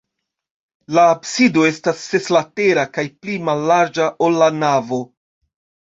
[0.99, 5.03] La absido estas seslatera kaj pli mallarĝa, ol la navo.